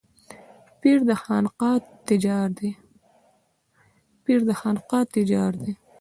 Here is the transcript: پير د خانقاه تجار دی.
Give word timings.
پير 0.79 0.99
د 4.39 4.55
خانقاه 4.67 5.05
تجار 5.15 5.53
دی. 5.63 5.71